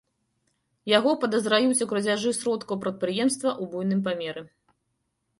[0.91, 4.43] Яго падазраюць у крадзяжы сродкаў прадпрыемства ў буйным памеры.